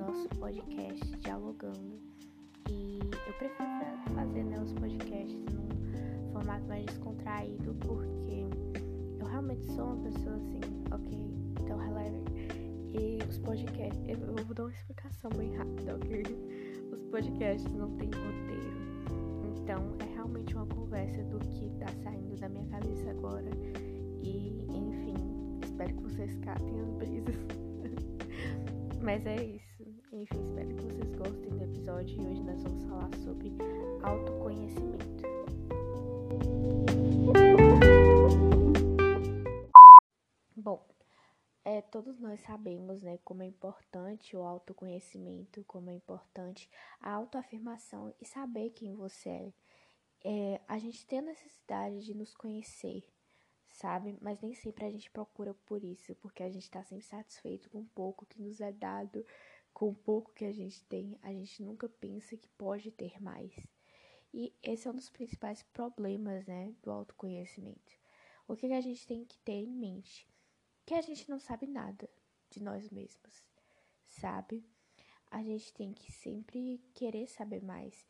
[0.00, 2.00] nosso podcast dialogando.
[2.70, 3.68] E eu prefiro
[4.14, 8.46] fazer né, os podcasts num formato mais descontraído, porque
[9.18, 10.60] eu realmente sou uma pessoa assim,
[10.90, 11.18] ok,
[11.60, 12.24] então releve.
[12.92, 16.22] E os podcasts, eu vou dar uma explicação bem rápida, ok?
[16.92, 18.80] Os podcasts não têm roteiro.
[19.44, 23.50] Então é realmente uma conversa do que tá saindo da minha cabeça agora.
[24.22, 25.14] E enfim,
[25.62, 27.36] espero que vocês catem as brisas.
[29.02, 29.69] Mas é isso.
[30.20, 33.50] Enfim, espero que vocês gostem do episódio e hoje nós vamos falar sobre
[34.02, 35.24] autoconhecimento.
[40.54, 40.86] Bom,
[41.64, 46.68] é, todos nós sabemos né, como é importante o autoconhecimento, como é importante
[47.00, 49.52] a autoafirmação e saber quem você é.
[50.22, 50.60] é.
[50.68, 53.08] A gente tem a necessidade de nos conhecer,
[53.72, 54.18] sabe?
[54.20, 57.78] Mas nem sempre a gente procura por isso, porque a gente está sempre satisfeito com
[57.80, 59.24] o pouco que nos é dado,
[59.80, 61.18] com o pouco que a gente tem.
[61.22, 63.50] A gente nunca pensa que pode ter mais.
[64.30, 67.98] E esse é um dos principais problemas, né, do autoconhecimento.
[68.46, 70.28] O que, a gente tem que ter em mente?
[70.84, 72.10] Que a gente não sabe nada
[72.50, 73.42] de nós mesmos,
[74.06, 74.62] sabe?
[75.30, 78.06] A gente tem que sempre querer saber mais.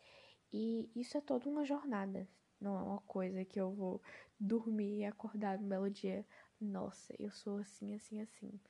[0.53, 2.29] E isso é toda uma jornada,
[2.61, 4.03] não é uma coisa que eu vou
[4.41, 6.27] dormir e acordar no belo dia.
[6.61, 8.61] Nossa, eu sou assim, assim, assim.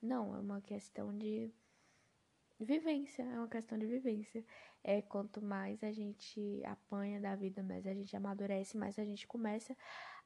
[0.00, 1.52] Não, é uma questão de
[2.60, 4.44] vivência, é uma questão de vivência.
[4.82, 9.26] É quanto mais a gente apanha da vida, mais a gente amadurece, mais a gente
[9.26, 9.76] começa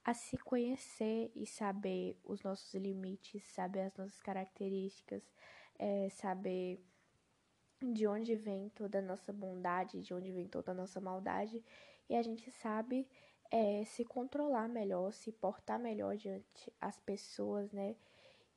[0.05, 5.23] a se conhecer e saber os nossos limites, saber as nossas características,
[5.79, 6.83] é, saber
[7.81, 11.63] de onde vem toda a nossa bondade, de onde vem toda a nossa maldade
[12.09, 13.07] e a gente sabe
[13.51, 17.97] é, se controlar melhor, se portar melhor diante as pessoas, né?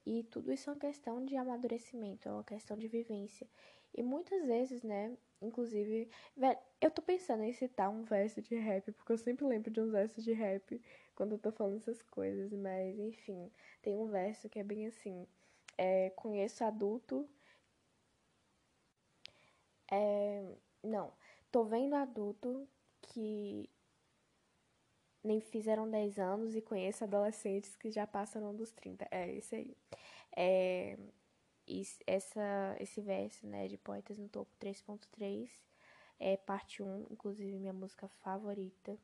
[0.06, 3.48] E tudo isso é uma questão de amadurecimento, é uma questão de vivência.
[3.94, 5.16] E muitas vezes, né?
[5.42, 9.72] Inclusive, velho, eu tô pensando em citar um verso de rap, porque eu sempre lembro
[9.72, 10.82] de uns versos de rap
[11.16, 13.52] quando eu tô falando essas coisas, mas enfim,
[13.82, 15.28] tem um verso que é bem assim:
[15.78, 17.28] é, conheço adulto.
[19.92, 21.12] É, não,
[21.52, 22.68] tô vendo adulto
[23.02, 23.70] que
[25.24, 29.08] nem fizeram 10 anos e conheço adolescentes que já passaram dos 30.
[29.12, 29.76] É isso aí.
[30.36, 30.98] É,
[32.08, 35.50] essa, esse verso né, de Poetas no Topo 3.3
[36.20, 38.98] é parte 1, inclusive minha música favorita,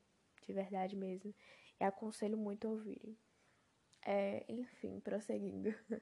[0.45, 1.33] de verdade mesmo.
[1.79, 3.17] E aconselho muito a ouvirem.
[4.05, 5.73] É, enfim, prosseguindo.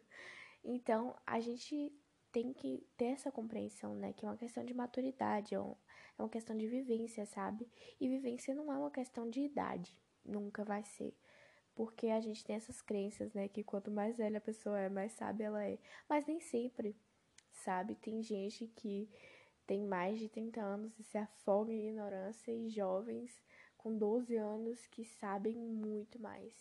[0.63, 1.91] então, a gente
[2.31, 4.13] tem que ter essa compreensão, né?
[4.13, 7.67] Que é uma questão de maturidade, é, é uma questão de vivência, sabe?
[7.99, 11.13] E vivência não é uma questão de idade, nunca vai ser.
[11.75, 13.47] Porque a gente tem essas crenças, né?
[13.47, 15.77] Que quanto mais velha a pessoa é, mais sábia ela é.
[16.09, 16.95] Mas nem sempre,
[17.51, 17.95] sabe?
[17.95, 19.09] Tem gente que
[19.67, 23.41] tem mais de 30 anos e se afoga em ignorância e jovens
[23.77, 26.53] com 12 anos que sabem muito mais.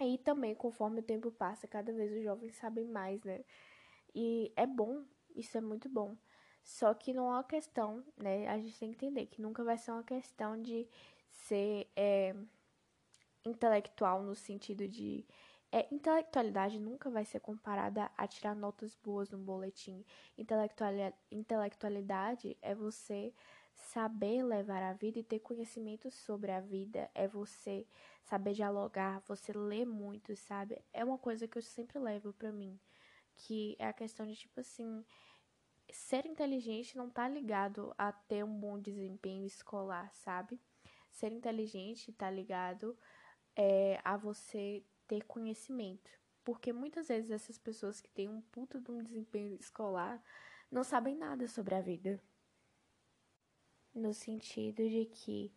[0.00, 3.44] E também, conforme o tempo passa, cada vez os jovens sabem mais, né?
[4.14, 5.04] E é bom,
[5.34, 6.16] isso é muito bom.
[6.62, 8.46] Só que não é uma questão, né?
[8.48, 10.86] A gente tem que entender que nunca vai ser uma questão de
[11.30, 12.34] ser é,
[13.44, 15.24] intelectual no sentido de.
[15.70, 20.02] É, intelectualidade nunca vai ser comparada a tirar notas boas no boletim.
[21.30, 23.34] Intelectualidade é você
[23.74, 27.10] saber levar a vida e ter conhecimento sobre a vida.
[27.14, 27.86] É você
[28.24, 30.82] saber dialogar, você ler muito, sabe?
[30.90, 32.80] É uma coisa que eu sempre levo para mim
[33.38, 35.04] que é a questão de tipo assim,
[35.90, 40.60] ser inteligente não tá ligado a ter um bom desempenho escolar, sabe?
[41.18, 42.96] Ser inteligente tá ligado
[43.56, 46.08] é, a você ter conhecimento.
[46.44, 50.22] Porque muitas vezes essas pessoas que têm um puta de um desempenho escolar
[50.70, 52.22] não sabem nada sobre a vida.
[53.92, 55.52] No sentido de que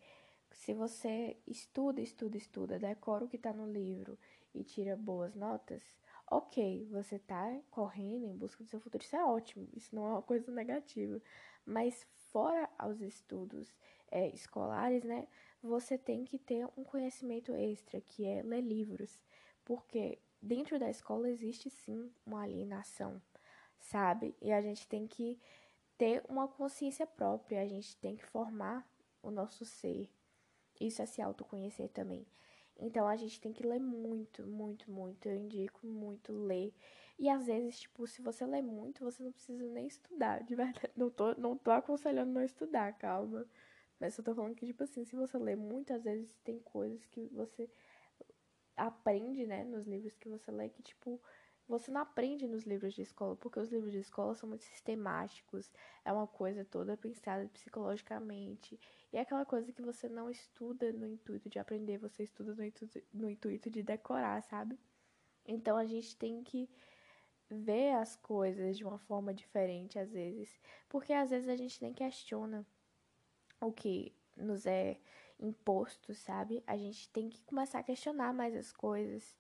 [0.50, 4.18] se você estuda, estuda, estuda, decora o que tá no livro
[4.56, 5.84] e tira boas notas,
[6.26, 10.10] ok, você tá correndo em busca do seu futuro, isso é ótimo, isso não é
[10.14, 11.22] uma coisa negativa.
[11.64, 13.72] Mas fora aos estudos
[14.10, 15.28] é, escolares, né,
[15.62, 19.24] você tem que ter um conhecimento extra, que é ler livros.
[19.64, 23.22] Porque dentro da escola existe sim uma alienação,
[23.80, 24.36] sabe?
[24.42, 25.40] E a gente tem que
[25.98, 28.88] ter uma consciência própria, a gente tem que formar
[29.22, 30.10] o nosso ser.
[30.80, 32.26] Isso é se autoconhecer também.
[32.80, 35.30] Então a gente tem que ler muito, muito, muito.
[35.30, 36.74] Eu indico muito ler.
[37.20, 40.90] E às vezes, tipo, se você lê muito, você não precisa nem estudar, de verdade.
[40.98, 43.46] Não tô, não tô aconselhando não estudar, calma.
[44.02, 47.06] Mas eu tô falando que, tipo assim, se você lê muito, às vezes tem coisas
[47.06, 47.70] que você
[48.76, 51.22] aprende, né, nos livros que você lê, que, tipo,
[51.68, 55.72] você não aprende nos livros de escola, porque os livros de escola são muito sistemáticos,
[56.04, 58.80] é uma coisa toda pensada psicologicamente,
[59.14, 62.66] e é aquela coisa que você não estuda no intuito de aprender, você estuda no
[62.66, 64.80] intuito, no intuito de decorar, sabe?
[65.46, 66.68] Então a gente tem que
[67.48, 70.60] ver as coisas de uma forma diferente às vezes,
[70.90, 72.66] porque às vezes a gente nem questiona
[73.62, 74.98] o que nos é
[75.40, 76.64] imposto, sabe?
[76.68, 79.36] A gente tem que começar a questionar mais as coisas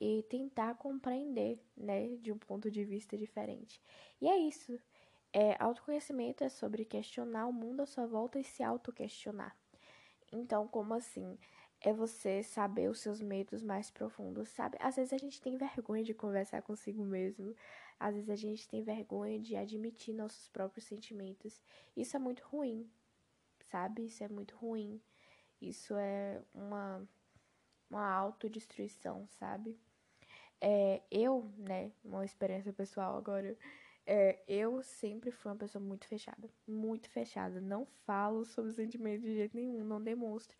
[0.00, 3.82] e tentar compreender, né, de um ponto de vista diferente.
[4.20, 4.78] E é isso.
[5.32, 9.56] É, autoconhecimento é sobre questionar o mundo à sua volta e se autoquestionar.
[10.32, 11.38] Então, como assim?
[11.80, 14.76] É você saber os seus medos mais profundos, sabe?
[14.80, 17.54] Às vezes a gente tem vergonha de conversar consigo mesmo.
[18.00, 21.62] Às vezes a gente tem vergonha de admitir nossos próprios sentimentos.
[21.96, 22.88] Isso é muito ruim,
[23.70, 24.06] sabe?
[24.06, 25.00] Isso é muito ruim.
[25.60, 27.06] Isso é uma,
[27.90, 29.78] uma autodestruição, sabe?
[30.60, 33.56] É, eu, né, uma experiência pessoal agora,
[34.06, 37.60] é, eu sempre fui uma pessoa muito fechada, muito fechada.
[37.60, 40.56] Não falo sobre sentimentos de jeito nenhum, não demonstro.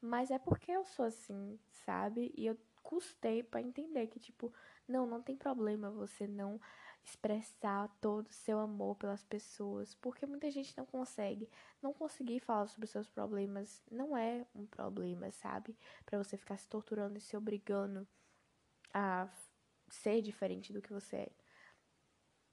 [0.00, 2.32] Mas é porque eu sou assim, sabe?
[2.36, 4.52] E eu custei para entender que, tipo,
[4.88, 6.60] não, não tem problema você não
[7.10, 11.48] expressar todo o seu amor pelas pessoas, porque muita gente não consegue.
[11.82, 15.76] Não conseguir falar sobre seus problemas não é um problema, sabe?
[16.06, 18.06] Para você ficar se torturando e se obrigando
[18.94, 19.28] a
[19.88, 21.32] ser diferente do que você é.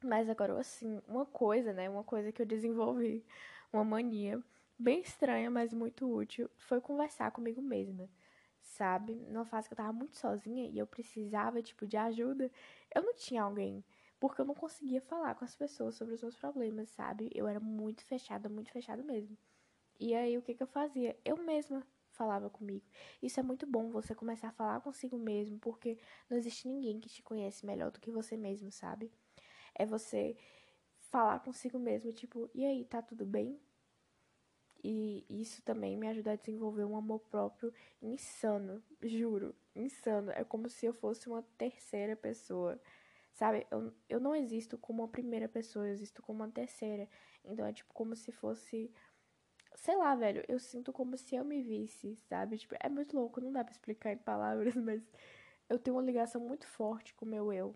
[0.03, 1.89] Mas agora, assim, uma coisa, né?
[1.89, 3.25] Uma coisa que eu desenvolvi,
[3.71, 4.41] uma mania
[4.77, 8.09] bem estranha, mas muito útil, foi conversar comigo mesma,
[8.61, 9.15] sabe?
[9.15, 12.51] Numa fase que eu tava muito sozinha e eu precisava, tipo, de ajuda,
[12.93, 13.83] eu não tinha alguém,
[14.19, 17.29] porque eu não conseguia falar com as pessoas sobre os meus problemas, sabe?
[17.33, 19.37] Eu era muito fechada, muito fechada mesmo.
[19.99, 21.17] E aí, o que que eu fazia?
[21.25, 22.85] Eu mesma falava comigo.
[23.21, 25.99] Isso é muito bom, você começar a falar consigo mesmo, porque
[26.29, 29.11] não existe ninguém que te conhece melhor do que você mesmo, sabe?
[29.75, 30.35] É você
[30.99, 33.59] falar consigo mesmo, tipo, e aí, tá tudo bem?
[34.83, 40.31] E isso também me ajuda a desenvolver um amor próprio insano, juro, insano.
[40.31, 42.79] É como se eu fosse uma terceira pessoa,
[43.37, 43.67] sabe?
[43.71, 47.07] Eu, eu não existo como uma primeira pessoa, eu existo como uma terceira.
[47.45, 48.91] Então é tipo como se fosse
[49.75, 52.57] sei lá, velho, eu sinto como se eu me visse, sabe?
[52.57, 55.01] Tipo, é muito louco, não dá pra explicar em palavras, mas
[55.69, 57.75] eu tenho uma ligação muito forte com o meu eu.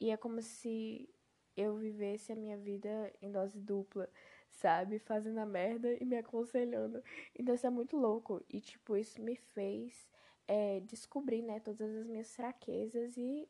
[0.00, 1.08] E é como se
[1.56, 4.08] eu vivesse a minha vida em dose dupla,
[4.50, 4.98] sabe?
[4.98, 7.02] Fazendo a merda e me aconselhando.
[7.34, 8.44] Então isso é muito louco.
[8.50, 10.08] E, tipo, isso me fez
[10.46, 13.48] é, descobrir, né, todas as minhas fraquezas e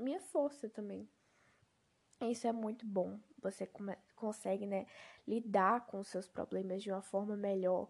[0.00, 1.08] minha força também.
[2.20, 3.18] Isso é muito bom.
[3.40, 3.66] Você
[4.14, 4.86] consegue, né,
[5.26, 7.88] lidar com os seus problemas de uma forma melhor,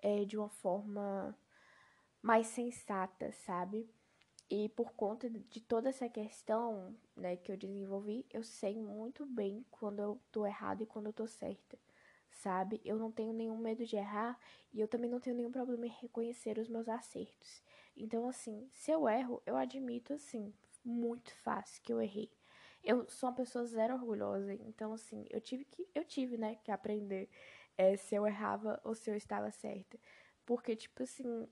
[0.00, 1.36] é, de uma forma
[2.22, 3.90] mais sensata, sabe?
[4.48, 9.64] E por conta de toda essa questão, né, que eu desenvolvi, eu sei muito bem
[9.70, 11.78] quando eu tô errado e quando eu tô certa,
[12.30, 12.80] sabe?
[12.84, 14.38] Eu não tenho nenhum medo de errar
[14.72, 17.62] e eu também não tenho nenhum problema em reconhecer os meus acertos.
[17.96, 20.52] Então, assim, se eu erro, eu admito, assim,
[20.84, 22.30] muito fácil que eu errei.
[22.82, 26.70] Eu sou uma pessoa zero orgulhosa, então assim, eu tive que eu tive, né, que
[26.72, 27.28] aprender
[27.76, 29.98] é, se eu errava ou se eu estava certa.
[30.44, 31.48] Porque tipo assim,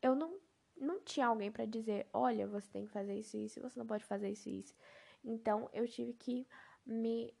[0.00, 0.38] eu não
[0.76, 4.04] não tinha alguém para dizer, olha, você tem que fazer isso isso, você não pode
[4.04, 4.74] fazer isso isso.
[5.22, 6.46] Então, eu tive que
[6.84, 7.32] me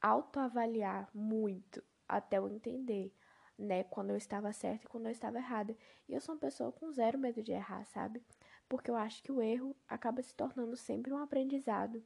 [0.00, 3.12] autoavaliar muito até eu entender,
[3.58, 5.76] né, quando eu estava certa e quando eu estava errada.
[6.08, 8.22] E eu sou uma pessoa com zero medo de errar, sabe?
[8.68, 12.02] Porque eu acho que o erro acaba se tornando sempre um aprendizado.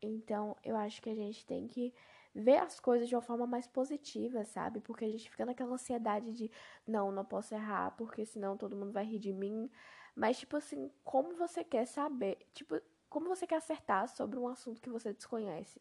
[0.00, 1.92] Então, eu acho que a gente tem que
[2.34, 4.80] ver as coisas de uma forma mais positiva, sabe?
[4.80, 6.50] Porque a gente fica naquela ansiedade de,
[6.86, 9.70] não, não posso errar, porque senão todo mundo vai rir de mim.
[10.14, 12.38] Mas, tipo assim, como você quer saber?
[12.54, 15.80] Tipo, como você quer acertar sobre um assunto que você desconhece?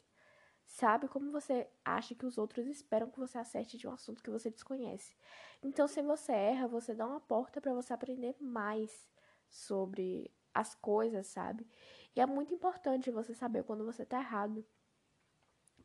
[0.66, 1.08] Sabe?
[1.08, 4.50] Como você acha que os outros esperam que você acerte de um assunto que você
[4.50, 5.16] desconhece?
[5.64, 9.08] Então, se você erra, você dá uma porta para você aprender mais
[9.50, 11.68] sobre as coisas, sabe?
[12.16, 14.66] E é muito importante você saber quando você tá errado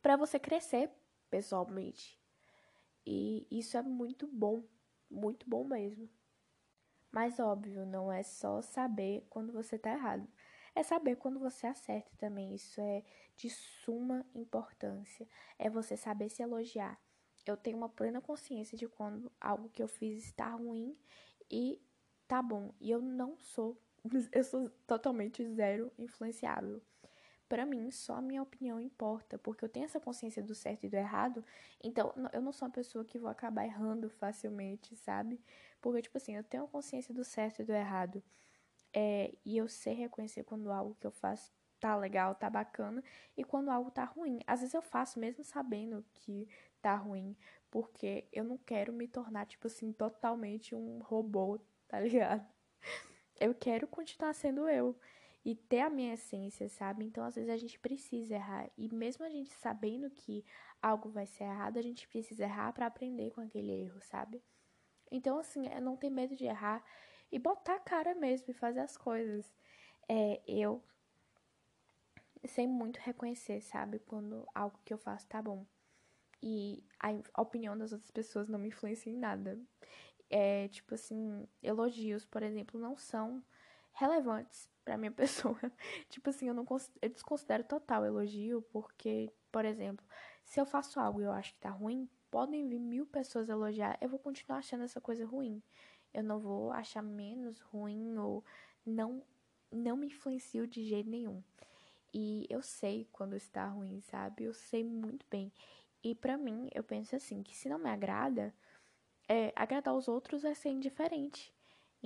[0.01, 0.89] para você crescer
[1.29, 2.19] pessoalmente.
[3.05, 4.63] E isso é muito bom,
[5.09, 6.09] muito bom mesmo.
[7.11, 10.27] Mas óbvio, não é só saber quando você tá errado.
[10.75, 12.55] É saber quando você acerta também.
[12.55, 13.03] Isso é
[13.35, 15.27] de suma importância.
[15.59, 16.99] É você saber se elogiar.
[17.45, 20.97] Eu tenho uma plena consciência de quando algo que eu fiz está ruim
[21.51, 21.79] e
[22.27, 22.73] tá bom.
[22.79, 23.77] E eu não sou,
[24.31, 26.81] eu sou totalmente zero influenciável.
[27.49, 30.89] Para mim, só a minha opinião importa, porque eu tenho essa consciência do certo e
[30.89, 31.45] do errado,
[31.83, 35.39] então eu não sou uma pessoa que vou acabar errando facilmente, sabe?
[35.81, 38.23] Porque, tipo assim, eu tenho a consciência do certo e do errado.
[38.93, 43.03] É, e eu sei reconhecer quando algo que eu faço tá legal, tá bacana,
[43.35, 44.39] e quando algo tá ruim.
[44.47, 46.47] Às vezes eu faço mesmo sabendo que
[46.81, 47.35] tá ruim,
[47.69, 51.59] porque eu não quero me tornar, tipo assim, totalmente um robô,
[51.93, 52.43] tá ligado?
[53.39, 54.97] Eu quero continuar sendo eu
[55.45, 57.05] e ter a minha essência, sabe?
[57.05, 58.67] Então, às vezes a gente precisa errar.
[58.75, 60.43] E mesmo a gente sabendo que
[60.81, 64.41] algo vai ser errado, a gente precisa errar para aprender com aquele erro, sabe?
[65.11, 66.83] Então, assim, é não ter medo de errar
[67.31, 69.53] e botar a cara mesmo e fazer as coisas.
[70.09, 70.83] É, eu
[72.43, 73.99] sei muito reconhecer, sabe?
[73.99, 75.63] Quando algo que eu faço tá bom.
[76.41, 79.61] E a opinião das outras pessoas não me influencia em nada.
[80.35, 83.43] É, tipo assim, elogios, por exemplo, não são
[83.93, 85.59] relevantes pra minha pessoa.
[86.09, 86.65] tipo assim, eu não
[87.03, 90.03] eu desconsidero total elogio, porque, por exemplo,
[90.43, 93.95] se eu faço algo e eu acho que tá ruim, podem vir mil pessoas elogiar,
[94.01, 95.61] eu vou continuar achando essa coisa ruim.
[96.11, 98.43] Eu não vou achar menos ruim ou
[98.83, 99.21] não
[99.71, 101.43] não me influencio de jeito nenhum.
[102.11, 104.45] E eu sei quando está ruim, sabe?
[104.45, 105.51] Eu sei muito bem.
[106.03, 108.53] E para mim, eu penso assim, que se não me agrada,
[109.27, 111.53] é, agradar os outros é ser indiferente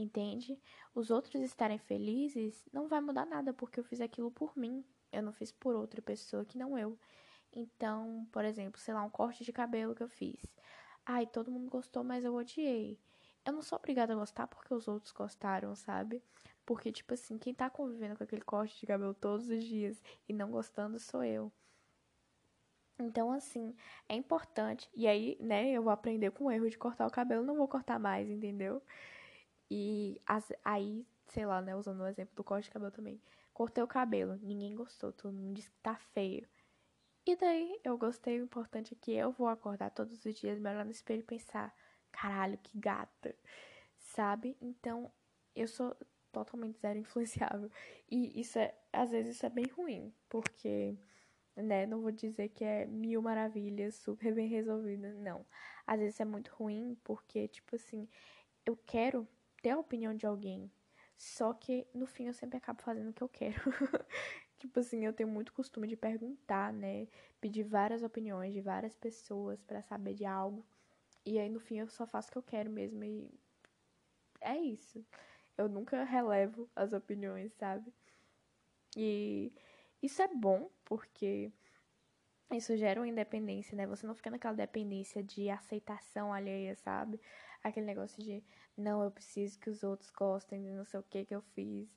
[0.01, 0.59] entende?
[0.93, 4.85] Os outros estarem felizes não vai mudar nada porque eu fiz aquilo por mim.
[5.11, 6.97] Eu não fiz por outra pessoa que não eu.
[7.51, 10.45] Então, por exemplo, sei lá, um corte de cabelo que eu fiz.
[11.05, 12.99] Ai, todo mundo gostou, mas eu odiei.
[13.45, 16.21] Eu não sou obrigada a gostar porque os outros gostaram, sabe?
[16.65, 20.33] Porque, tipo assim, quem tá convivendo com aquele corte de cabelo todos os dias e
[20.33, 21.51] não gostando sou eu.
[22.99, 23.75] Então, assim,
[24.09, 24.89] é importante.
[24.95, 27.67] E aí, né, eu vou aprender com o erro de cortar o cabelo, não vou
[27.67, 28.81] cortar mais, entendeu?
[29.69, 33.21] E as, aí, sei lá, né, usando o exemplo do corte de cabelo também.
[33.53, 36.47] Cortei o cabelo, ninguém gostou, todo mundo disse que tá feio.
[37.25, 40.69] E daí eu gostei, o importante é que eu vou acordar todos os dias, me
[40.69, 41.75] olhar no espelho e pensar,
[42.11, 43.35] caralho, que gata,
[43.97, 44.55] sabe?
[44.61, 45.11] Então,
[45.55, 45.95] eu sou
[46.31, 47.69] totalmente zero influenciável.
[48.09, 50.97] E isso é, às vezes isso é bem ruim, porque,
[51.63, 55.45] né, não vou dizer que é mil maravilhas, super bem resolvida, não.
[55.85, 58.07] Às vezes é muito ruim, porque, tipo assim,
[58.65, 59.27] eu quero
[59.61, 60.71] ter a opinião de alguém.
[61.17, 63.59] Só que no fim eu sempre acabo fazendo o que eu quero.
[64.59, 67.07] tipo assim, eu tenho muito costume de perguntar, né?
[67.41, 70.65] Pedir várias opiniões de várias pessoas para saber de algo.
[71.25, 73.29] E aí no fim eu só faço o que eu quero mesmo e
[74.41, 75.05] é isso.
[75.57, 77.91] Eu nunca relevo as opiniões, sabe?
[78.95, 79.51] E
[80.01, 81.51] isso é bom porque
[82.51, 83.85] isso gera uma independência, né?
[83.87, 87.19] Você não fica naquela dependência de aceitação alheia, sabe?
[87.63, 88.43] Aquele negócio de,
[88.77, 91.89] não, eu preciso que os outros gostem de não sei o que que eu fiz,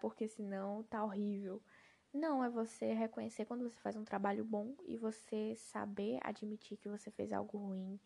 [0.00, 1.62] porque senão tá horrível.
[2.12, 6.88] Não, é você reconhecer quando você faz um trabalho bom e você saber admitir que
[6.88, 8.00] você fez algo ruim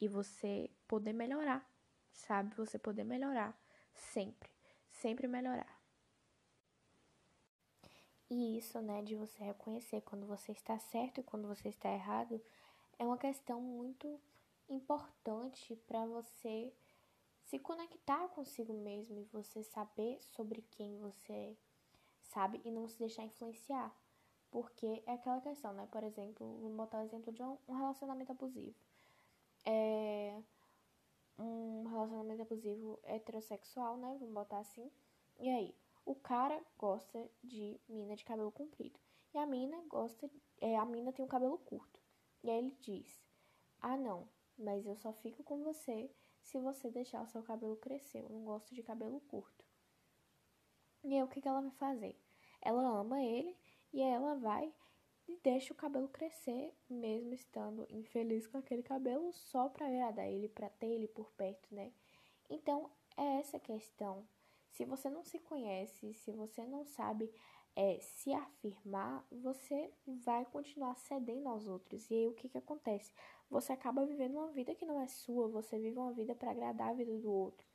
[0.00, 1.68] e você poder melhorar,
[2.12, 2.54] sabe?
[2.56, 3.56] Você poder melhorar
[3.92, 4.50] sempre,
[4.90, 5.75] sempre melhorar.
[8.28, 12.40] E isso, né, de você reconhecer quando você está certo e quando você está errado,
[12.98, 14.20] é uma questão muito
[14.68, 16.72] importante para você
[17.44, 21.56] se conectar consigo mesmo e você saber sobre quem você
[22.20, 23.94] sabe e não se deixar influenciar.
[24.50, 25.86] Porque é aquela questão, né?
[25.90, 28.74] Por exemplo, vou botar o exemplo de um relacionamento abusivo.
[29.64, 30.36] É
[31.38, 34.16] um relacionamento abusivo heterossexual, né?
[34.18, 34.90] Vamos botar assim.
[35.38, 35.74] E aí,
[36.06, 38.98] o cara gosta de mina de cabelo comprido.
[39.34, 40.30] E a mina gosta.
[40.60, 42.00] É, a mina tem o um cabelo curto.
[42.42, 43.20] E aí ele diz:
[43.80, 46.10] Ah, não, mas eu só fico com você
[46.40, 48.22] se você deixar o seu cabelo crescer.
[48.22, 49.64] Eu não gosto de cabelo curto.
[51.02, 52.16] E aí o que, que ela vai fazer?
[52.62, 53.56] Ela ama ele
[53.92, 54.72] e aí ela vai
[55.28, 60.48] e deixa o cabelo crescer, mesmo estando infeliz com aquele cabelo, só para agradar ele,
[60.48, 61.92] para ter ele por perto, né?
[62.48, 64.26] Então, é essa questão.
[64.76, 67.32] Se você não se conhece, se você não sabe
[67.74, 72.10] é, se afirmar, você vai continuar cedendo aos outros.
[72.10, 73.10] E aí o que, que acontece?
[73.48, 76.90] Você acaba vivendo uma vida que não é sua, você vive uma vida para agradar
[76.90, 77.66] a vida do outro.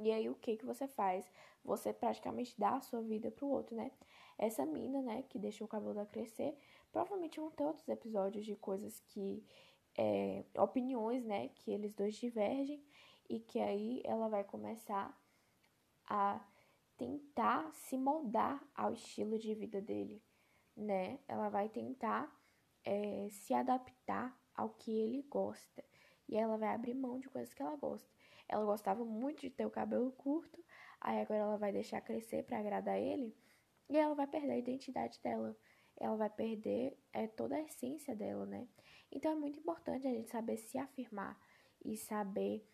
[0.00, 1.24] E aí o que, que você faz?
[1.64, 3.92] Você praticamente dá a sua vida pro outro, né?
[4.36, 6.58] Essa mina, né, que deixou o cabelo da crescer,
[6.90, 9.44] provavelmente vão ter outros episódios de coisas que.
[9.94, 12.82] É, opiniões, né, que eles dois divergem
[13.28, 15.14] e que aí ela vai começar
[16.14, 16.38] a
[16.98, 20.22] tentar se moldar ao estilo de vida dele,
[20.76, 21.18] né?
[21.26, 22.30] Ela vai tentar
[22.84, 25.82] é, se adaptar ao que ele gosta
[26.28, 28.06] e ela vai abrir mão de coisas que ela gosta.
[28.46, 30.62] Ela gostava muito de ter o cabelo curto,
[31.00, 33.34] aí agora ela vai deixar crescer para agradar ele
[33.88, 35.56] e ela vai perder a identidade dela.
[35.96, 38.68] Ela vai perder é, toda a essência dela, né?
[39.10, 41.40] Então é muito importante a gente saber se afirmar
[41.82, 42.68] e saber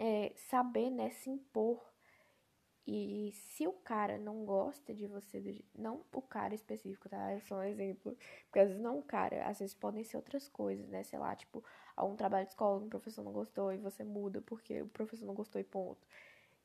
[0.00, 1.87] é, saber né, se impor
[2.90, 7.32] E se o cara não gosta de você, não o cara específico, tá?
[7.32, 8.16] É só um exemplo.
[8.46, 11.02] Porque às vezes não o cara, às vezes podem ser outras coisas, né?
[11.02, 11.62] Sei lá, tipo,
[11.94, 15.34] algum trabalho de escola, um professor não gostou e você muda porque o professor não
[15.34, 16.00] gostou e ponto.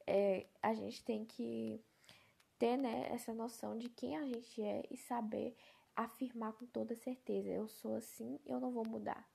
[0.08, 1.84] É, a gente tem que
[2.58, 5.54] ter, né, essa noção de quem a gente é e saber
[5.94, 7.50] afirmar com toda certeza.
[7.50, 9.28] Eu sou assim, eu não vou mudar.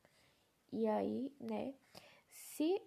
[0.72, 1.74] E aí, né,
[2.30, 2.80] se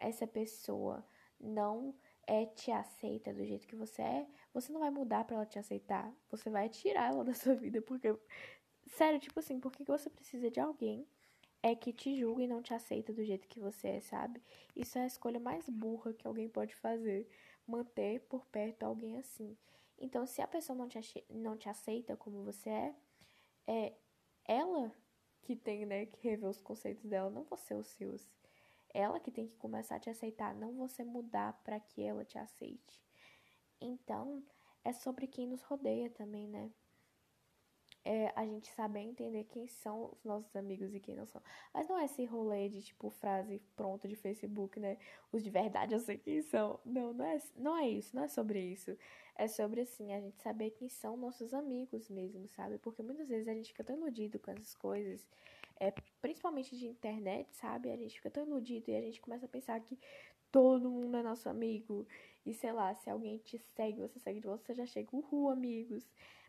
[0.00, 1.04] essa pessoa
[1.38, 1.94] não
[2.30, 5.58] é, te aceita do jeito que você é, você não vai mudar para ela te
[5.58, 6.14] aceitar.
[6.30, 7.82] Você vai tirar ela da sua vida.
[7.82, 8.16] Porque,
[8.86, 11.04] sério, tipo assim, por que você precisa de alguém
[11.60, 14.40] é que te julga e não te aceita do jeito que você é, sabe?
[14.76, 17.28] Isso é a escolha mais burra que alguém pode fazer.
[17.66, 19.56] Manter por perto alguém assim.
[19.98, 22.94] Então, se a pessoa não te, não te aceita como você é,
[23.66, 23.94] é
[24.44, 24.94] ela
[25.42, 28.30] que tem, né, que rever os conceitos dela, não você os seus.
[28.92, 32.38] Ela que tem que começar a te aceitar, não você mudar para que ela te
[32.38, 33.00] aceite.
[33.80, 34.42] Então,
[34.84, 36.70] é sobre quem nos rodeia também, né?
[38.02, 41.42] É a gente saber entender quem são os nossos amigos e quem não são.
[41.72, 44.96] Mas não é esse rolê de, tipo, frase pronta de Facebook, né?
[45.30, 46.80] Os de verdade eu sei quem são.
[46.84, 48.96] Não, não é, não é isso, não é sobre isso.
[49.36, 52.78] É sobre, assim, a gente saber quem são nossos amigos mesmo, sabe?
[52.78, 55.26] Porque muitas vezes a gente fica tão iludido com essas coisas
[55.80, 57.90] é, principalmente de internet, sabe?
[57.90, 59.98] A gente fica tão iludido e a gente começa a pensar que
[60.52, 62.06] todo mundo é nosso amigo.
[62.44, 65.48] E sei lá, se alguém te segue, você segue de volta, você já chega, uhul,
[65.48, 66.06] amigos.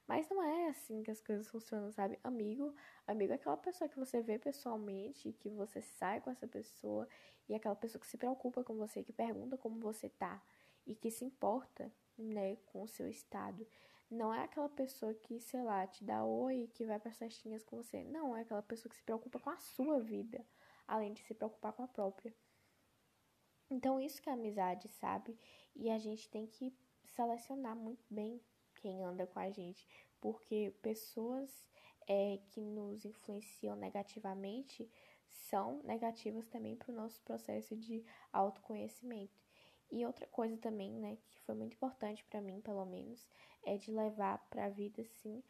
[0.08, 2.20] Mas não é assim que as coisas funcionam, sabe?
[2.24, 2.76] Amigo,
[3.08, 7.08] amigo é aquela pessoa que você vê pessoalmente, que você sai com essa pessoa,
[7.48, 10.42] e é aquela pessoa que se preocupa com você, que pergunta como você tá,
[10.86, 13.66] e que se importa, né, com o seu estado.
[14.12, 17.78] Não é aquela pessoa que, sei lá, te dá oi, que vai para festinhas com
[17.78, 18.04] você.
[18.04, 20.46] Não, é aquela pessoa que se preocupa com a sua vida,
[20.86, 22.36] além de se preocupar com a própria.
[23.70, 25.40] Então, isso que é amizade, sabe?
[25.74, 28.42] E a gente tem que selecionar muito bem
[28.76, 29.88] quem anda com a gente,
[30.20, 31.66] porque pessoas
[32.06, 34.92] é, que nos influenciam negativamente
[35.30, 39.41] são negativas também para o nosso processo de autoconhecimento.
[39.92, 43.28] E outra coisa também, né, que foi muito importante para mim, pelo menos,
[43.64, 45.44] é de levar para a vida, assim,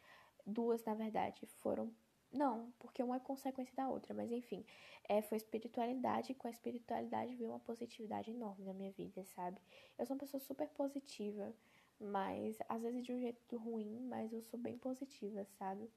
[0.44, 1.92] duas, na verdade, foram
[2.32, 4.64] não, porque uma é consequência da outra, mas enfim,
[5.04, 9.60] é, foi espiritualidade e com a espiritualidade veio uma positividade enorme na minha vida, sabe?
[9.98, 11.54] Eu sou uma pessoa super positiva,
[12.00, 15.90] mas às vezes de um jeito ruim, mas eu sou bem positiva, sabe?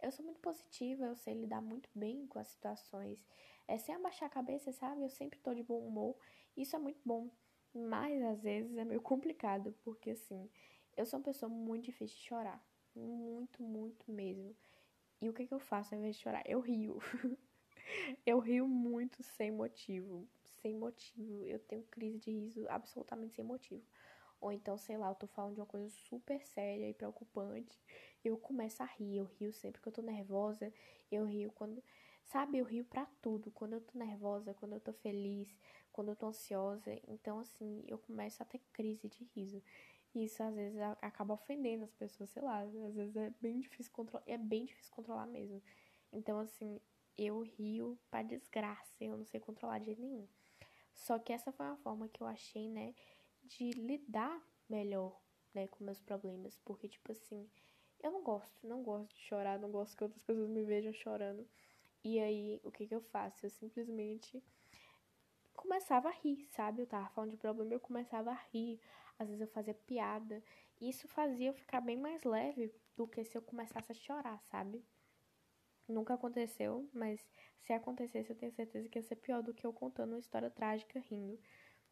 [0.00, 3.22] Eu sou muito positiva, eu sei lidar muito bem com as situações,
[3.68, 5.02] é sem abaixar a cabeça, sabe?
[5.02, 6.16] Eu sempre tô de bom humor,
[6.56, 7.30] isso é muito bom,
[7.76, 10.48] mas às vezes é meio complicado, porque assim,
[10.96, 12.64] eu sou uma pessoa muito difícil de chorar.
[12.94, 14.56] Muito, muito mesmo.
[15.20, 16.42] E o que, que eu faço ao invés de chorar?
[16.46, 16.98] Eu rio.
[18.24, 20.26] eu rio muito sem motivo.
[20.62, 21.44] Sem motivo.
[21.44, 23.82] Eu tenho crise de riso absolutamente sem motivo.
[24.40, 27.78] Ou então, sei lá, eu tô falando de uma coisa super séria e preocupante.
[28.24, 29.18] Eu começo a rir.
[29.18, 30.72] Eu rio sempre que eu tô nervosa.
[31.10, 31.82] Eu rio quando.
[32.26, 33.50] Sabe, eu rio pra tudo.
[33.50, 35.48] Quando eu tô nervosa, quando eu tô feliz,
[35.92, 36.92] quando eu tô ansiosa.
[37.08, 39.62] Então, assim, eu começo a ter crise de riso
[40.24, 44.24] isso às vezes acaba ofendendo as pessoas, sei lá, às vezes é bem difícil controlar,
[44.26, 45.62] é bem difícil controlar mesmo.
[46.12, 46.80] Então, assim,
[47.16, 50.26] eu rio pra desgraça, eu não sei controlar de jeito nenhum.
[50.94, 52.94] Só que essa foi uma forma que eu achei, né,
[53.44, 55.20] de lidar melhor,
[55.54, 57.48] né, com meus problemas, porque tipo assim,
[58.02, 61.46] eu não gosto, não gosto de chorar, não gosto que outras pessoas me vejam chorando.
[62.08, 63.44] E aí, o que que eu faço?
[63.44, 64.40] Eu simplesmente
[65.52, 66.82] começava a rir, sabe?
[66.82, 68.80] Eu tava falando de problema, eu começava a rir
[69.18, 70.40] às vezes eu fazia piada.
[70.80, 74.84] Isso fazia eu ficar bem mais leve do que se eu começasse a chorar, sabe?
[75.88, 77.20] Nunca aconteceu, mas
[77.62, 80.48] se acontecesse, eu tenho certeza que ia ser pior do que eu contando uma história
[80.48, 81.36] trágica rindo.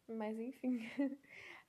[0.07, 0.79] Mas enfim,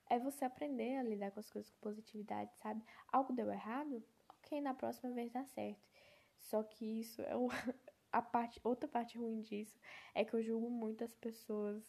[0.09, 2.81] é você aprender a lidar com as coisas com positividade, sabe?
[3.11, 4.01] Algo deu errado?
[4.29, 5.85] Ok, na próxima vez dá certo.
[6.37, 7.49] Só que isso é o,
[8.11, 9.79] a parte, outra parte ruim disso
[10.13, 11.83] é que eu julgo muitas pessoas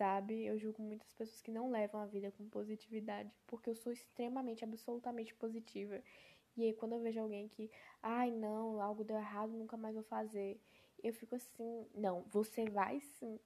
[0.00, 0.46] sabe?
[0.46, 4.64] Eu julgo muitas pessoas que não levam a vida com positividade, porque eu sou extremamente,
[4.64, 6.02] absolutamente positiva.
[6.56, 7.70] E aí, quando eu vejo alguém que,
[8.02, 10.58] ai, não, algo deu errado, nunca mais vou fazer,
[11.02, 13.38] eu fico assim, não, você vai sim.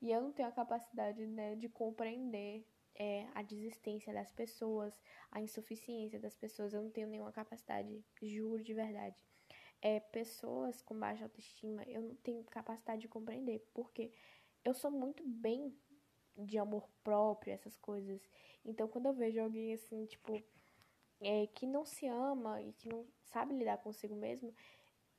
[0.00, 5.00] E eu não tenho a capacidade, né, de compreender é, a desistência das pessoas,
[5.30, 6.74] a insuficiência das pessoas.
[6.74, 9.16] Eu não tenho nenhuma capacidade, juro de verdade.
[9.82, 14.12] É, pessoas com baixa autoestima, eu não tenho capacidade de compreender, porque
[14.64, 15.76] eu sou muito bem
[16.36, 18.20] de amor próprio, essas coisas.
[18.64, 20.42] Então, quando eu vejo alguém assim, tipo,
[21.20, 24.54] é, que não se ama e que não sabe lidar consigo mesmo,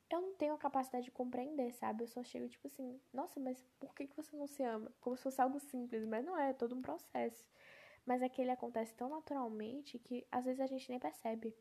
[0.10, 2.04] eu não tenho a capacidade de compreender, sabe?
[2.04, 4.91] Eu só chego tipo assim, nossa, mas por que, que você não se ama?
[5.02, 7.45] Como se fosse algo simples, mas não é, é todo um processo.
[8.06, 11.56] mas é que ele acontece tão naturalmente que às vezes a gente nem percebe,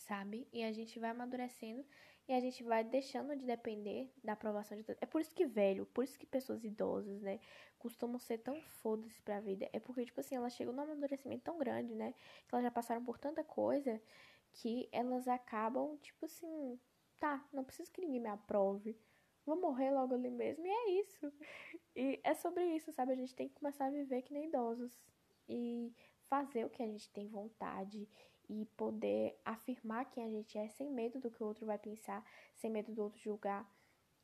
[0.00, 0.48] sabe?
[0.52, 1.84] E a gente vai amadurecendo
[2.28, 5.00] e a gente vai deixando de depender da aprovação de todos.
[5.02, 7.40] É por isso que velho, por isso que pessoas idosas, né,
[7.78, 9.68] costumam ser tão foda-se pra vida.
[9.72, 12.14] É porque, tipo assim, elas chegam num amadurecimento tão grande, né,
[12.46, 14.00] que elas já passaram por tanta coisa
[14.52, 16.78] que elas acabam, tipo assim,
[17.18, 18.96] tá, não preciso que ninguém me aprove.
[19.44, 21.32] Vou morrer logo ali mesmo, e é isso.
[21.96, 23.12] E é sobre isso, sabe?
[23.12, 24.92] A gente tem que começar a viver que nem idosos.
[25.48, 25.92] E
[26.28, 28.08] fazer o que a gente tem vontade
[28.50, 32.24] e poder afirmar quem a gente é sem medo do que o outro vai pensar,
[32.56, 33.64] sem medo do outro julgar.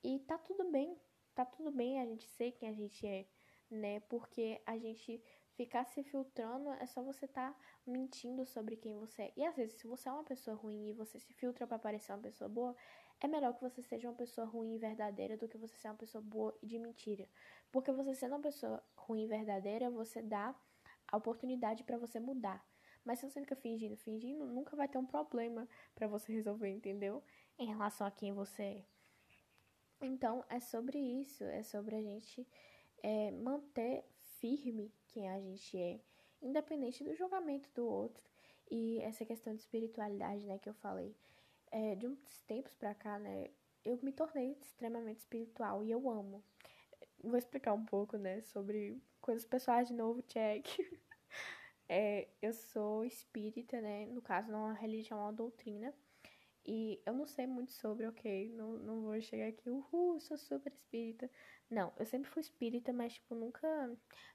[0.02, 1.00] E tá tudo bem,
[1.32, 3.24] tá tudo bem a gente ser quem a gente é,
[3.70, 4.00] né?
[4.00, 5.22] Porque a gente
[5.54, 7.54] ficar se filtrando é só você tá
[7.86, 9.32] mentindo sobre quem você é.
[9.36, 12.12] E às vezes, se você é uma pessoa ruim e você se filtra para parecer
[12.12, 12.76] uma pessoa boa,
[13.20, 15.94] é melhor que você seja uma pessoa ruim e verdadeira do que você ser uma
[15.94, 17.28] pessoa boa e de mentira.
[17.70, 20.52] Porque você sendo uma pessoa ruim e verdadeira, você dá
[21.06, 22.66] a oportunidade para você mudar.
[23.06, 27.22] Mas se você fica fingindo, fingindo, nunca vai ter um problema para você resolver, entendeu?
[27.56, 28.84] Em relação a quem você é.
[30.02, 31.44] Então, é sobre isso.
[31.44, 32.44] É sobre a gente
[33.04, 34.04] é, manter
[34.40, 36.00] firme quem a gente é,
[36.42, 38.24] independente do julgamento do outro.
[38.68, 41.14] E essa questão de espiritualidade, né, que eu falei.
[41.70, 43.50] É, de uns tempos pra cá, né,
[43.84, 46.42] eu me tornei extremamente espiritual e eu amo.
[47.22, 50.66] Vou explicar um pouco, né, sobre coisas pessoais de novo, check.
[51.88, 54.06] É, eu sou espírita, né?
[54.06, 55.94] No caso, não é uma religião, é uma doutrina.
[56.64, 58.50] E eu não sei muito sobre, ok?
[58.52, 61.30] Não, não vou chegar aqui, uhul, sou super espírita.
[61.70, 63.68] Não, eu sempre fui espírita, mas, tipo, nunca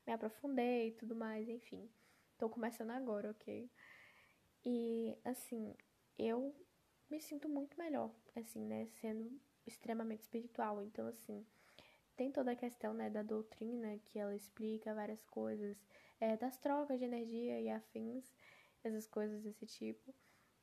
[0.07, 1.89] me aprofundei e tudo mais, enfim.
[2.37, 3.69] Tô começando agora, ok?
[4.65, 5.75] E, assim,
[6.17, 6.55] eu
[7.09, 8.87] me sinto muito melhor, assim, né?
[9.01, 10.81] Sendo extremamente espiritual.
[10.81, 11.45] Então, assim,
[12.15, 15.77] tem toda a questão, né, da doutrina, que ela explica várias coisas
[16.21, 18.31] é, das trocas de energia e afins,
[18.83, 20.13] essas coisas desse tipo.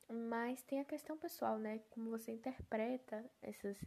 [0.09, 1.81] Mas tem a questão pessoal, né?
[1.91, 3.77] Como você interpreta essas.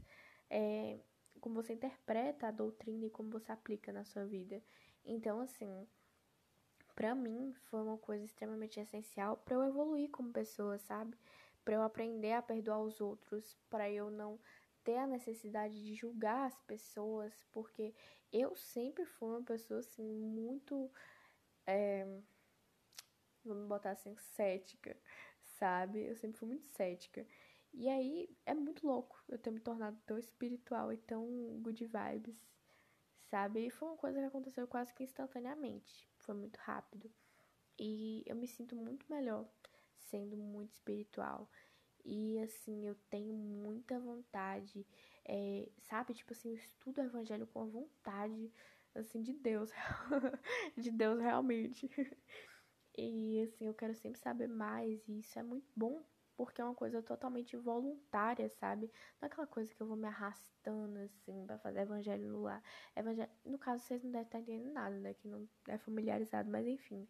[0.49, 1.01] É,
[1.41, 4.63] como você interpreta a doutrina e como você aplica na sua vida.
[5.05, 5.89] Então, assim,
[6.95, 11.17] para mim foi uma coisa extremamente essencial para eu evoluir como pessoa, sabe?
[11.65, 14.39] Para eu aprender a perdoar os outros, para eu não
[14.85, 17.95] ter a necessidade de julgar as pessoas, porque
[18.33, 20.91] eu sempre fui uma pessoa assim muito
[21.67, 22.07] é,
[23.45, 24.97] vamos botar assim, cética,
[25.59, 26.01] sabe?
[26.01, 27.27] Eu sempre fui muito cética.
[27.73, 31.27] E aí é muito louco eu ter me tornado tão espiritual e tão
[31.63, 32.37] good vibes,
[33.31, 33.67] sabe?
[33.67, 36.09] E foi uma coisa que aconteceu quase que instantaneamente.
[36.19, 37.11] Foi muito rápido.
[37.79, 39.49] E eu me sinto muito melhor
[39.97, 41.49] sendo muito espiritual.
[42.05, 44.87] E assim, eu tenho muita vontade,
[45.25, 46.15] é, sabe?
[46.15, 48.53] Tipo assim, eu estudo o evangelho com vontade
[48.95, 49.71] assim, de Deus,
[50.77, 51.91] de Deus realmente.
[52.97, 56.05] E assim, eu quero sempre saber mais, e isso é muito bom,
[56.37, 58.91] porque é uma coisa totalmente voluntária, sabe?
[59.21, 62.63] Não é aquela coisa que eu vou me arrastando assim para fazer evangelho no lar.
[62.97, 63.31] Evangelho...
[63.45, 65.15] No caso, vocês não devem estar entendendo nada, né?
[65.15, 67.09] Que não é familiarizado, mas enfim.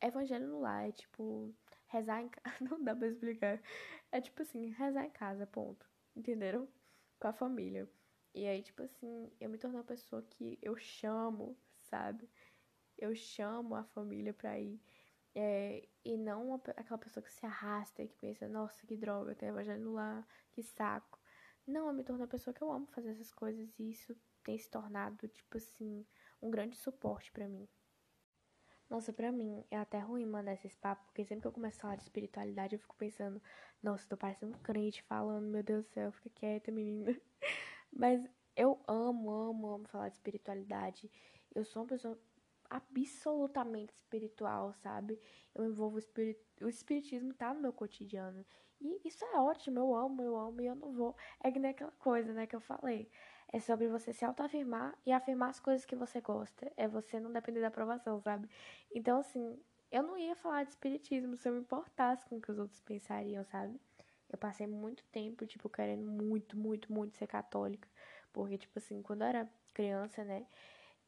[0.00, 1.54] Evangelho no lar é tipo
[1.86, 2.56] rezar em casa.
[2.60, 3.60] Não dá pra explicar.
[4.12, 5.86] É tipo assim, rezar em casa, ponto.
[6.14, 6.68] Entenderam?
[7.18, 7.88] Com a família.
[8.36, 12.28] E aí, tipo assim, eu me tornei uma pessoa que eu chamo, sabe?
[12.98, 14.78] Eu chamo a família pra ir.
[15.34, 19.34] É, e não uma, aquela pessoa que se arrasta e que pensa, nossa, que droga,
[19.34, 21.18] tem evangelho lá, que saco.
[21.66, 24.58] Não, eu me tornei uma pessoa que eu amo fazer essas coisas e isso tem
[24.58, 26.06] se tornado, tipo assim,
[26.42, 27.66] um grande suporte para mim.
[28.90, 31.80] Nossa, pra mim é até ruim mandar esses papos, porque sempre que eu começo a
[31.80, 33.40] falar de espiritualidade, eu fico pensando,
[33.82, 37.18] nossa, tô parecendo um crente falando, meu Deus do céu, fica quieta, menina.
[37.96, 41.10] Mas eu amo, amo, amo falar de espiritualidade.
[41.54, 42.18] Eu sou uma pessoa
[42.68, 45.18] absolutamente espiritual, sabe?
[45.54, 48.44] Eu envolvo o, o espiritismo tá no meu cotidiano.
[48.80, 51.16] E isso é ótimo, eu amo, eu amo e eu não vou.
[51.42, 53.10] É que nem aquela coisa, né, que eu falei.
[53.50, 56.70] É sobre você se autoafirmar e afirmar as coisas que você gosta.
[56.76, 58.48] É você não depender da aprovação, sabe?
[58.94, 59.58] Então, assim,
[59.90, 62.80] eu não ia falar de espiritismo se eu me importasse com o que os outros
[62.82, 63.80] pensariam, sabe?
[64.30, 67.88] Eu passei muito tempo, tipo, querendo muito, muito, muito ser católica.
[68.32, 70.46] Porque, tipo assim, quando eu era criança, né?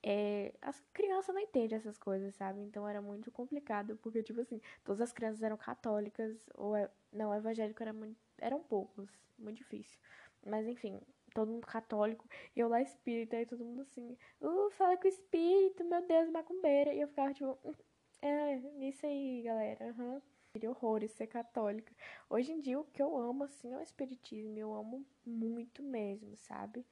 [0.03, 2.61] É, as crianças não entendem essas coisas, sabe?
[2.61, 7.35] Então era muito complicado, porque, tipo assim, todas as crianças eram católicas, ou é, não,
[7.35, 9.99] evangélico era muito, eram poucos, muito difícil.
[10.47, 11.01] Mas enfim,
[11.35, 15.09] todo mundo católico, e eu lá espírita, e todo mundo assim, uh, fala com o
[15.09, 16.95] espírito, meu Deus, macumbeira.
[16.95, 17.75] E eu ficava tipo, hum,
[18.23, 18.57] é,
[18.89, 20.15] isso aí, galera, aham.
[20.15, 21.93] Uhum horrores ser católica.
[22.29, 24.59] Hoje em dia, o que eu amo, assim, é o espiritismo.
[24.59, 26.85] Eu amo muito mesmo, sabe?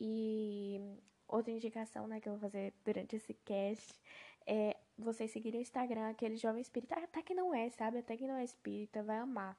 [0.00, 0.80] E
[1.28, 4.00] outra indicação, né, que eu vou fazer durante esse cast
[4.46, 7.98] é vocês seguirem o Instagram, aquele jovem espírita, até que não é, sabe?
[7.98, 9.58] Até que não é espírita, vai amar,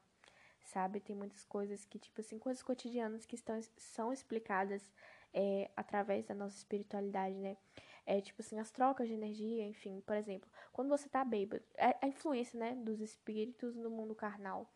[0.63, 0.99] sabe?
[0.99, 4.81] Tem muitas coisas que, tipo assim, coisas cotidianas que estão, são explicadas
[5.33, 7.57] é, através da nossa espiritualidade, né?
[8.09, 11.93] É, tipo assim, as trocas de energia, enfim, por exemplo, quando você tá bêbado, é,
[12.01, 14.73] a influência, né, dos espíritos no mundo carnal.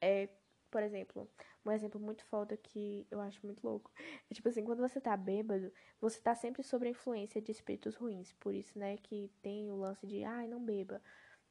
[0.00, 0.30] É,
[0.70, 1.30] por exemplo,
[1.62, 3.92] um exemplo muito foda que eu acho muito louco.
[4.30, 7.96] É tipo assim, quando você tá bêbado, você tá sempre sob a influência de espíritos
[7.96, 8.32] ruins.
[8.40, 11.02] Por isso, né, que tem o lance de, ai, não beba.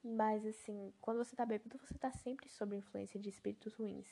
[0.04, 4.08] Mas assim, quando você tá bêbado, você tá sempre sob a influência de espíritos ruins.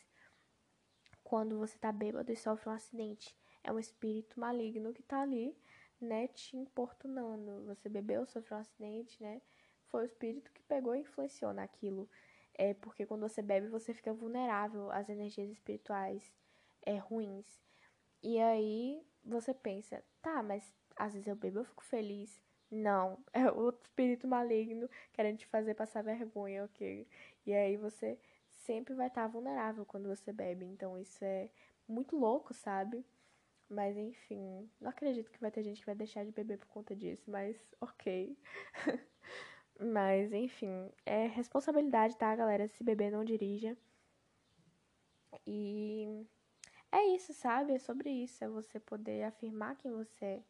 [1.24, 5.58] Quando você tá bêbado e sofre um acidente, é um espírito maligno que tá ali,
[6.00, 7.66] né, te importunando.
[7.66, 9.42] Você bebeu, sofreu um acidente, né?
[9.88, 12.10] Foi o espírito que pegou e influenciou naquilo.
[12.54, 16.32] É porque quando você bebe, você fica vulnerável às energias espirituais
[16.86, 17.46] é, ruins.
[18.24, 22.42] E aí você pensa, tá, mas às vezes eu bebo, eu fico feliz.
[22.70, 27.08] Não, é outro espírito maligno querendo te fazer passar vergonha, ok?
[27.46, 28.20] E aí você
[28.58, 30.66] sempre vai estar vulnerável quando você bebe.
[30.66, 31.50] Então isso é
[31.88, 33.06] muito louco, sabe?
[33.70, 36.96] Mas enfim, não acredito que vai ter gente que vai deixar de beber por conta
[36.96, 38.38] disso, mas ok.
[39.80, 42.68] Mas, enfim, é responsabilidade, tá, galera?
[42.68, 43.78] Se beber, não dirija.
[45.46, 46.26] E
[46.92, 47.74] é isso, sabe?
[47.74, 48.44] É sobre isso.
[48.44, 50.44] É você poder afirmar quem você é.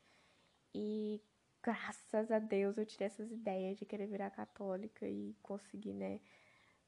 [0.74, 1.22] E
[1.64, 6.22] graças a Deus eu tirei essas ideias de querer virar católica e conseguir, né?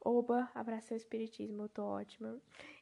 [0.02, 2.40] Oba, abracei o espiritismo, eu tô ótima.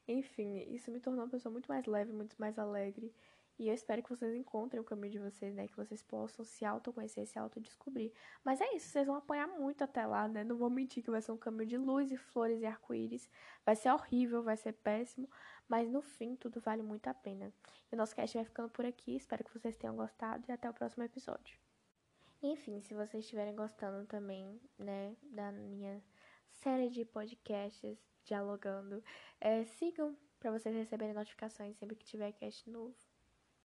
[0.07, 3.13] Enfim, isso me tornou uma pessoa muito mais leve, muito mais alegre.
[3.59, 5.67] E eu espero que vocês encontrem o caminho de vocês, né?
[5.67, 8.13] Que vocês possam se autoconhecer, se autodescobrir.
[8.43, 10.43] Mas é isso, vocês vão apanhar muito até lá, né?
[10.43, 13.27] Não vou mentir que vai ser um caminho de luz e flores e arco-íris.
[13.65, 15.27] Vai ser horrível, vai ser péssimo.
[15.67, 17.51] Mas no fim, tudo vale muito a pena.
[17.91, 19.15] E o nosso cast vai ficando por aqui.
[19.15, 21.57] Espero que vocês tenham gostado e até o próximo episódio.
[22.43, 26.03] Enfim, se vocês estiverem gostando também, né, da minha
[26.51, 29.03] série de podcasts dialogando,
[29.41, 32.95] é, sigam para vocês receberem notificações sempre que tiver cast novo.